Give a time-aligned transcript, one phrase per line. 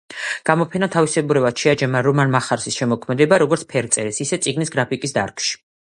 [0.49, 5.59] გამოფენამ თავისებურად შეაჯამა რომან მახარაძის შემოქმედება როგორც ფერწერის, ისე წიგნის გრაფიკის დარგში.